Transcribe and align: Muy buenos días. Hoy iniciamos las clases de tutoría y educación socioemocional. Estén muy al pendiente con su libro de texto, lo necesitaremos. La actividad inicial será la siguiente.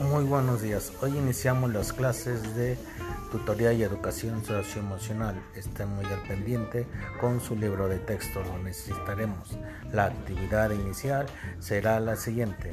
Muy 0.00 0.24
buenos 0.24 0.62
días. 0.62 0.92
Hoy 1.02 1.18
iniciamos 1.18 1.72
las 1.72 1.92
clases 1.92 2.54
de 2.54 2.78
tutoría 3.32 3.72
y 3.72 3.82
educación 3.82 4.44
socioemocional. 4.44 5.42
Estén 5.56 5.88
muy 5.88 6.04
al 6.04 6.22
pendiente 6.22 6.86
con 7.20 7.40
su 7.40 7.56
libro 7.56 7.88
de 7.88 7.98
texto, 7.98 8.40
lo 8.42 8.58
necesitaremos. 8.58 9.58
La 9.92 10.04
actividad 10.04 10.70
inicial 10.70 11.26
será 11.58 11.98
la 11.98 12.14
siguiente. 12.14 12.72